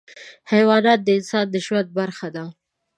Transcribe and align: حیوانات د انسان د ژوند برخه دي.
حیوانات 0.51 0.99
د 1.03 1.07
انسان 1.17 1.45
د 1.51 1.55
ژوند 1.65 1.87
برخه 1.99 2.27
دي. 2.35 2.45